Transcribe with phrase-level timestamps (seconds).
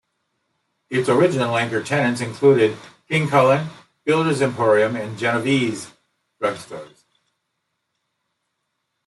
[0.89, 2.75] Its original anchor tenants included
[3.07, 3.67] King Kullen,
[4.03, 5.91] Builder's Emporium, and Genovese
[6.39, 7.03] Drug Stores.